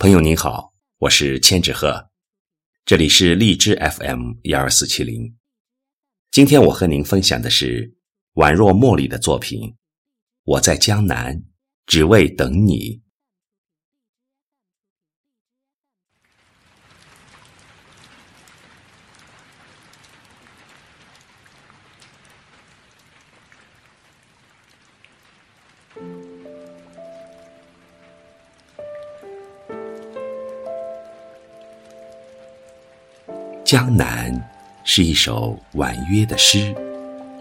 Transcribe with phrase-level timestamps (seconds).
[0.00, 2.10] 朋友您好，我是千纸鹤，
[2.84, 5.36] 这里是荔枝 FM 幺二四七零。
[6.30, 7.96] 今天我和您分享的是
[8.34, 9.60] 宛若茉莉的作品
[10.44, 11.42] 《我在江南，
[11.84, 12.94] 只为等你》。
[33.68, 34.34] 江南
[34.82, 36.74] 是一首婉约的诗，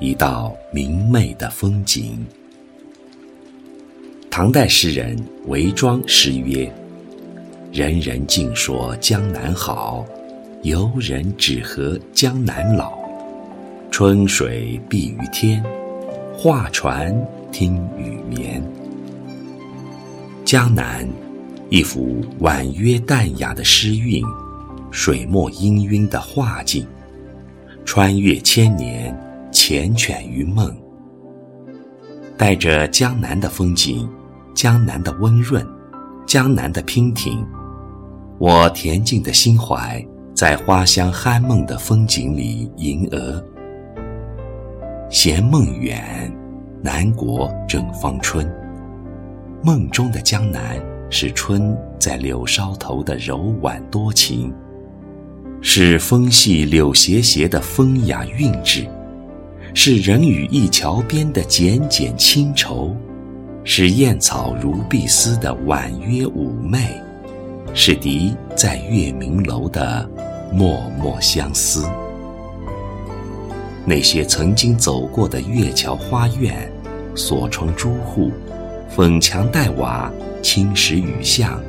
[0.00, 2.26] 一道明媚的风景。
[4.28, 6.68] 唐代诗人韦庄诗曰
[7.72, 10.04] ：“人人尽说江南好，
[10.64, 12.98] 游人只合江南老。
[13.92, 15.64] 春水碧于天，
[16.36, 17.16] 画船
[17.52, 18.60] 听雨眠。”
[20.44, 21.08] 江南，
[21.70, 24.24] 一幅婉约淡雅的诗韵。
[24.90, 26.86] 水墨氤氲的画境，
[27.84, 29.16] 穿越千年，
[29.52, 30.74] 缱绻于梦。
[32.36, 34.08] 带着江南的风景，
[34.54, 35.66] 江南的温润，
[36.26, 37.46] 江南的娉婷，
[38.38, 43.42] 我恬静的心怀在花香酣梦的风景里吟额。
[45.08, 46.30] 闲梦远，
[46.82, 48.46] 南国正芳春。
[49.62, 54.52] 梦中的江南，是春在柳梢头的柔婉多情。
[55.60, 58.86] 是风细柳斜斜的风雅韵致，
[59.74, 62.94] 是人语一桥边的简简清愁，
[63.64, 67.00] 是燕草如碧丝的婉约妩媚，
[67.74, 70.08] 是笛在月明楼的
[70.52, 71.84] 脉脉相思。
[73.84, 76.70] 那些曾经走过的月桥花院，
[77.14, 78.30] 锁窗朱户，
[78.88, 80.12] 粉墙黛瓦，
[80.42, 81.60] 青石雨巷，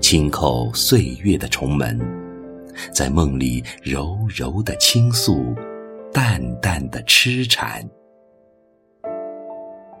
[0.00, 1.98] 轻叩岁月的重门。
[2.92, 5.54] 在梦里柔柔的倾诉，
[6.12, 7.88] 淡淡的痴缠。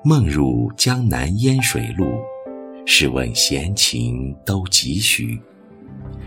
[0.04, 2.06] 梦入江南烟水路，
[2.84, 5.40] 试问闲情都几许？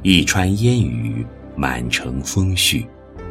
[0.03, 2.88] 一川烟雨，满城风絮，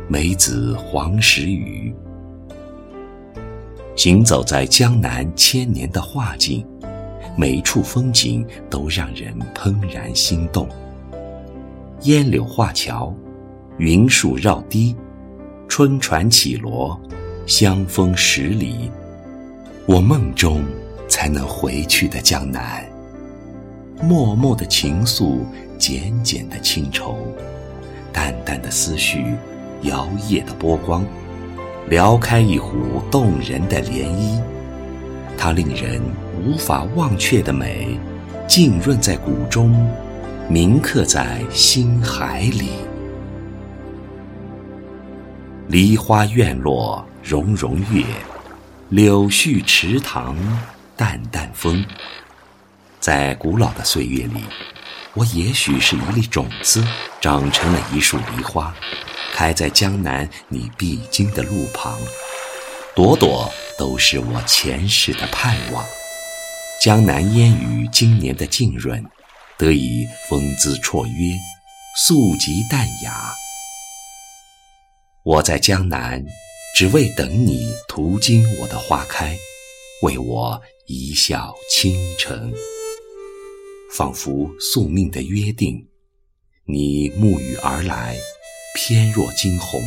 [0.08, 1.94] 梅子黄时雨。
[3.96, 6.64] 行走在江南千年的画境，
[7.36, 10.68] 每一处风景都让人怦然心动。
[12.02, 13.12] 烟柳画桥，
[13.78, 14.94] 云树绕堤，
[15.66, 16.98] 春船起罗，
[17.46, 18.90] 香风十里。
[19.86, 20.62] 我梦中
[21.08, 22.84] 才能回去的江南。
[24.02, 25.38] 默默的情愫，
[25.78, 27.16] 简简的清愁，
[28.12, 29.34] 淡淡的思绪，
[29.82, 31.02] 摇曳的波光，
[31.88, 34.38] 撩开一湖动人的涟漪。
[35.38, 36.00] 它令人
[36.38, 37.98] 无法忘却的美，
[38.46, 39.74] 浸润在骨中。
[40.48, 42.68] 铭刻在心海里。
[45.66, 48.04] 梨花院落融融月，
[48.90, 50.36] 柳絮池塘
[50.96, 51.84] 淡淡风。
[53.00, 54.44] 在古老的岁月里，
[55.14, 56.86] 我也许是一粒种子，
[57.20, 58.72] 长成了一束梨花，
[59.32, 61.98] 开在江南你必经的路旁，
[62.94, 65.84] 朵朵都是我前世的盼望。
[66.80, 69.04] 江南烟雨今年的浸润。
[69.58, 71.34] 得以风姿绰约，
[71.96, 73.34] 素极淡雅。
[75.22, 76.22] 我在江南，
[76.74, 79.34] 只为等你途经我的花开，
[80.02, 82.52] 为我一笑倾城。
[83.94, 85.88] 仿佛宿命的约定，
[86.66, 88.14] 你沐雨而来，
[88.74, 89.80] 翩若惊鸿，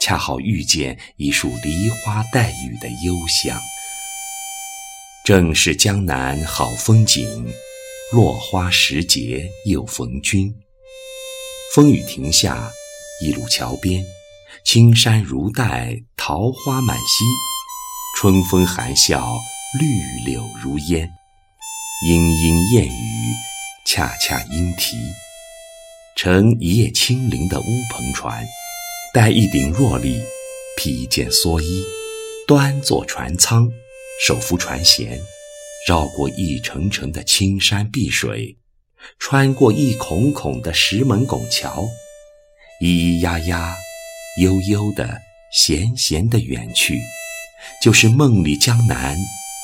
[0.00, 3.60] 恰好遇见一束梨花带雨的幽香。
[5.24, 7.52] 正是江南好风景。
[8.10, 10.54] 落花时节又逢君。
[11.74, 12.70] 风雨停下，
[13.22, 14.02] 一路桥边，
[14.64, 17.24] 青山如黛，桃花满溪。
[18.16, 19.36] 春风含笑，
[19.78, 21.06] 绿柳如烟。
[22.06, 23.34] 莺莺燕语，
[23.86, 24.96] 恰恰莺啼。
[26.16, 28.42] 乘一叶轻灵的乌篷船，
[29.12, 30.18] 戴一顶若笠，
[30.78, 31.84] 披一件蓑衣，
[32.46, 33.70] 端坐船舱，
[34.26, 35.20] 手扶船舷。
[35.88, 38.58] 绕过一层层的青山碧水，
[39.18, 41.88] 穿过一孔孔的石门拱桥，
[42.82, 43.74] 咿咿呀呀，
[44.42, 45.18] 悠悠的，
[45.50, 47.00] 闲闲的远去，
[47.82, 49.16] 就是梦里江南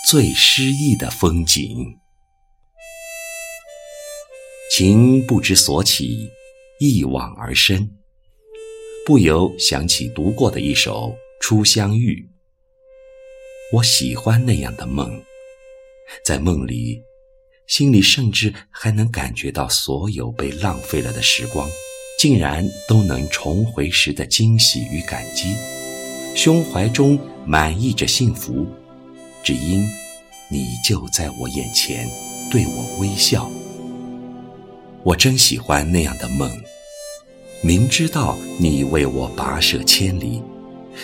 [0.08, 1.98] 最诗意的风景。
[4.74, 6.30] 情不知所起，
[6.80, 7.90] 一往而深，
[9.04, 11.10] 不由想起读过的一首
[11.42, 12.26] 《初相遇》。
[13.76, 15.22] 我喜欢那样的梦。
[16.24, 17.04] 在梦里，
[17.66, 21.68] 心里甚至还能感觉到所有被浪费了的时光，
[22.18, 25.54] 竟然都能重回时的惊喜与感激，
[26.34, 28.66] 胸怀中满溢着幸福，
[29.42, 29.86] 只因
[30.50, 32.08] 你就在我眼前，
[32.50, 33.50] 对我微笑。
[35.02, 36.50] 我真喜欢那样的梦，
[37.62, 40.42] 明知道你为我跋涉千里，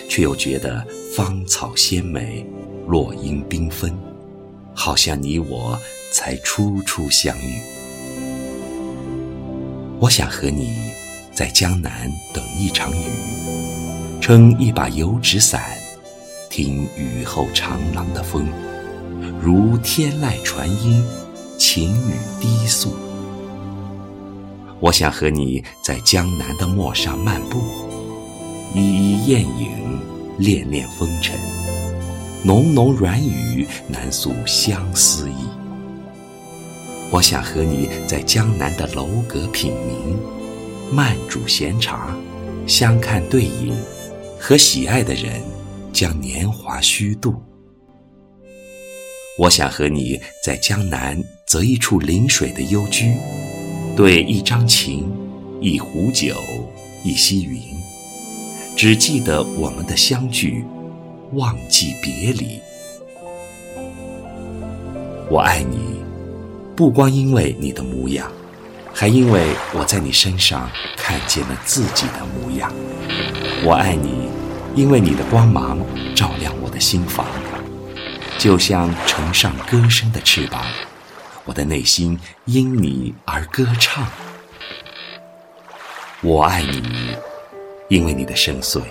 [0.09, 2.45] 却又觉得芳草鲜美，
[2.87, 3.95] 落英缤纷，
[4.73, 5.79] 好像你我。
[6.13, 7.61] 才初初相遇，
[9.97, 10.91] 我想和你
[11.33, 13.05] 在江南等一场雨，
[14.19, 15.63] 撑一把油纸伞，
[16.49, 18.45] 听雨后长廊的风，
[19.41, 21.01] 如天籁传音，
[21.57, 22.93] 晴雨低诉。
[24.81, 27.61] 我想和你在江南的陌上漫步，
[28.75, 29.97] 依依雁影，
[30.37, 31.39] 恋恋风尘，
[32.43, 35.33] 浓浓软语难诉相思意。
[37.11, 42.17] 我想和你在江南的楼阁品茗，慢煮闲茶，
[42.65, 43.75] 相看对影，
[44.39, 45.39] 和喜爱的人
[45.93, 47.35] 将年华虚度。
[49.37, 53.13] 我想和你在江南择一处临水的幽居，
[53.95, 55.07] 对一张琴，
[55.59, 56.35] 一壶酒，
[57.03, 57.61] 一溪云，
[58.75, 60.65] 只记得我们的相聚，
[61.33, 62.59] 忘记别离。
[65.29, 66.01] 我爱你。
[66.73, 68.31] 不光因为你的模样，
[68.91, 70.67] 还因为我在你身上
[70.97, 72.73] 看见了自己的模样。
[73.63, 74.29] 我爱你，
[74.73, 75.77] 因为你的光芒
[76.15, 77.27] 照亮我的心房，
[78.39, 80.65] 就像乘上歌声的翅膀，
[81.45, 84.07] 我的内心因你而歌唱。
[86.21, 87.15] 我爱你，
[87.89, 88.81] 因为你的深邃，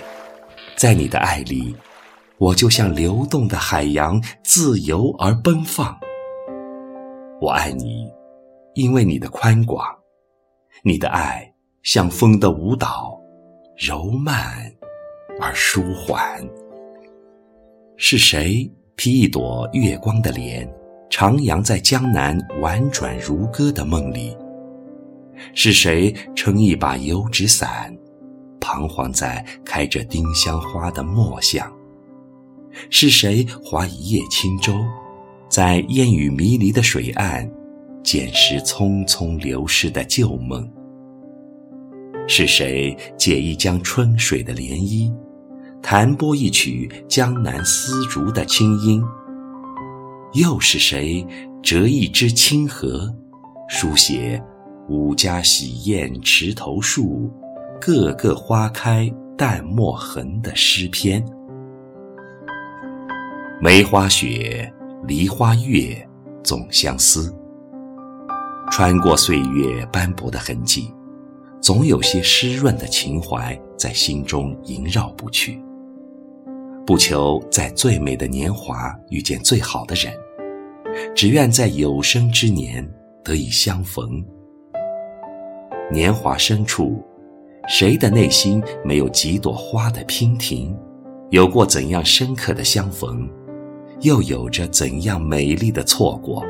[0.77, 1.75] 在你的爱里，
[2.41, 5.95] 我就像流动的海洋，自由而奔放。
[7.39, 8.11] 我爱你，
[8.73, 9.85] 因为你的宽广，
[10.83, 11.53] 你的爱
[11.83, 13.15] 像风的舞蹈，
[13.77, 14.55] 柔慢
[15.39, 16.43] 而舒缓。
[17.95, 20.67] 是谁披一朵月光的莲，
[21.11, 24.35] 徜徉在江南婉转如歌的梦里？
[25.53, 27.95] 是谁撑一把油纸伞，
[28.59, 31.71] 彷徨在开着丁香花的墨巷？
[32.89, 34.73] 是谁划一叶轻舟？
[35.49, 37.49] 在烟雨迷离的水岸，
[38.03, 40.69] 捡拾匆匆流逝的旧梦。
[42.27, 45.13] 是谁解一江春水的涟漪，
[45.81, 49.03] 弹拨一曲江南丝竹的清音？
[50.33, 51.25] 又是谁
[51.61, 53.13] 折一支清荷，
[53.67, 54.41] 书写
[54.87, 57.29] 五家喜宴池头树，
[57.81, 61.21] 个个花开淡墨痕的诗篇？
[63.63, 64.67] 梅花雪。
[65.07, 65.95] 梨花月，
[66.43, 67.31] 总相思。
[68.71, 70.91] 穿过岁月斑驳的痕迹，
[71.61, 75.61] 总有些湿润的情怀在心中萦绕不去。
[76.87, 80.11] 不求在最美的年华遇见最好的人，
[81.15, 82.87] 只愿在有生之年
[83.23, 84.25] 得以相逢。
[85.91, 87.03] 年华深处，
[87.67, 90.75] 谁的内心没有几朵花的娉婷？
[91.29, 93.29] 有过怎样深刻的相逢？
[94.01, 96.43] 又有着怎样美丽的错过？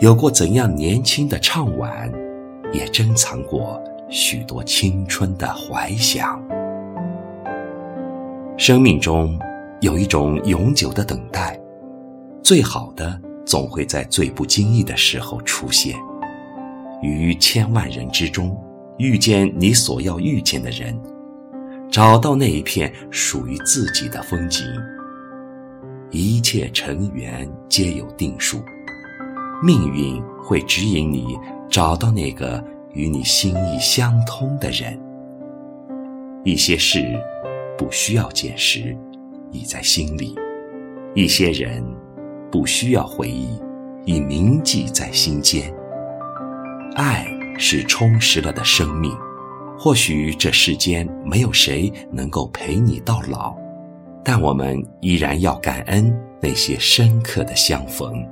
[0.00, 2.10] 有过怎样年轻的怅惘，
[2.72, 6.42] 也珍藏过许多青春的怀想。
[8.56, 9.38] 生命中
[9.82, 11.60] 有一种永久的等待，
[12.42, 15.94] 最好的总会在最不经意的时候出现。
[17.02, 18.58] 于千万人之中，
[18.96, 20.98] 遇见你所要遇见的人，
[21.90, 24.64] 找到那一片属于自己的风景。
[26.14, 28.62] 一切尘缘皆有定数，
[29.62, 31.38] 命运会指引你
[31.70, 35.00] 找到那个与你心意相通的人。
[36.44, 37.18] 一些事
[37.78, 38.94] 不需要解释，
[39.50, 40.34] 已在心里；
[41.14, 41.82] 一些人
[42.50, 43.58] 不需要回忆，
[44.04, 45.72] 已铭记在心间。
[46.94, 47.26] 爱
[47.56, 49.10] 是充实了的生命，
[49.78, 53.61] 或许这世间没有谁能够陪你到老。
[54.24, 58.24] 但我们依然要感恩那些深刻的相逢。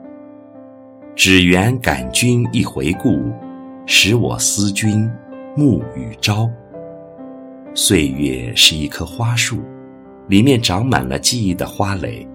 [1.17, 3.21] 只缘感君一回顾，
[3.87, 5.11] 使我思君
[5.57, 6.49] 暮与朝。
[7.75, 9.61] 岁月是一棵花树，
[10.29, 12.27] 里面长满了记忆的花蕾。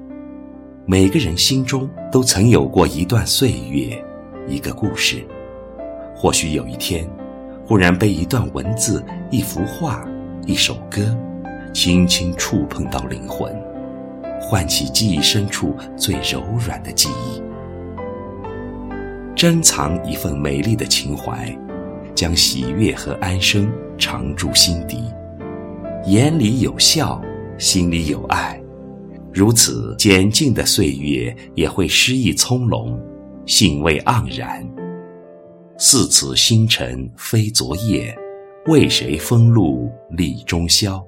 [0.85, 4.03] 每个人心中都曾有过一段岁月，
[4.47, 5.25] 一个故事。
[6.15, 7.09] 或许有一天，
[7.65, 10.05] 忽然被一段文字、一幅画、
[10.45, 11.17] 一首歌。
[11.75, 13.53] 轻轻触碰到灵魂，
[14.39, 17.43] 唤起记忆深处最柔软的记忆。
[19.35, 21.53] 珍藏一份美丽的情怀，
[22.15, 25.03] 将喜悦和安生常驻心底。
[26.05, 27.21] 眼里有笑，
[27.57, 28.57] 心里有爱，
[29.33, 32.97] 如此简静的岁月也会诗意葱茏，
[33.45, 34.65] 兴味盎然。
[35.77, 38.17] 似此星辰非昨夜，
[38.67, 41.05] 为谁风露立中宵？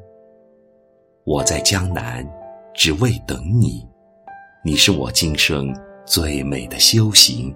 [1.28, 2.26] 我在江南，
[2.74, 3.86] 只为等你。
[4.64, 7.54] 你是我今生最美的修行。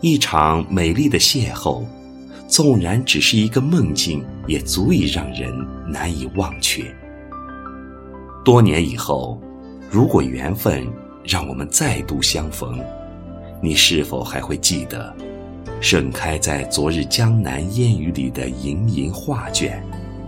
[0.00, 1.82] 一场美丽的邂逅。
[2.46, 5.52] 纵然只是一个梦境，也足以让人
[5.84, 6.84] 难以忘却。
[8.44, 9.42] 多年以后，
[9.90, 10.86] 如果缘分
[11.24, 12.78] 让我们再度相逢，
[13.60, 15.12] 你是否还会记得
[15.80, 19.82] 盛开在昨日江南烟雨里的盈盈画卷，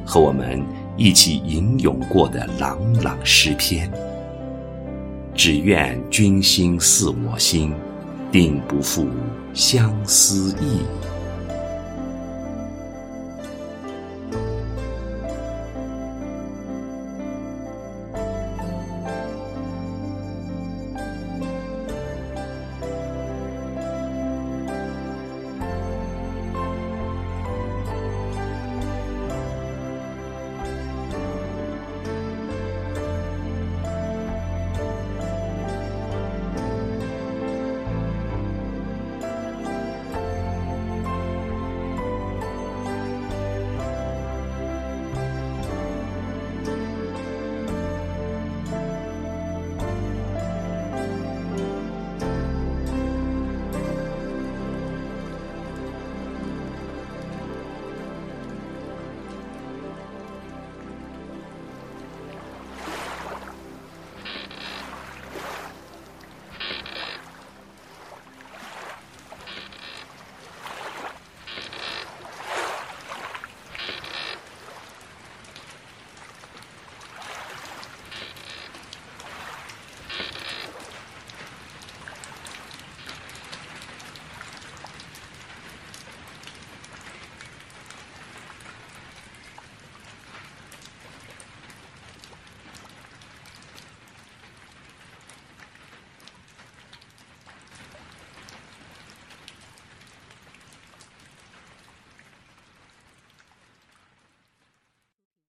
[0.04, 0.60] 和我们
[0.96, 3.90] 一起吟咏过的朗朗诗篇？
[5.34, 7.70] 只愿君心似我心，
[8.32, 9.06] 定不负
[9.52, 10.80] 相思意。